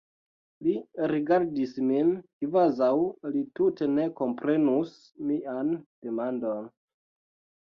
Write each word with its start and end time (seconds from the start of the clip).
Li 0.67 0.71
rigardis 1.11 1.75
min, 1.89 2.09
kvazaŭ 2.45 2.89
li 3.35 3.43
tute 3.61 3.89
ne 3.99 4.07
komprenus 4.23 4.97
mian 5.29 5.71
demandon. 6.09 6.69